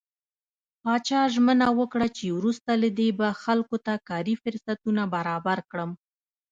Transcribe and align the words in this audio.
پاچا 0.81 1.21
ژمنه 1.33 1.67
وکړه 1.79 2.07
چې 2.17 2.25
وروسته 2.37 2.71
له 2.81 2.89
دې 2.99 3.09
به 3.19 3.27
خلکو 3.43 3.75
ته 3.85 3.93
کاري 4.09 4.35
فرصتونه 4.43 5.01
برابر 5.15 5.59
کوم. 5.71 5.91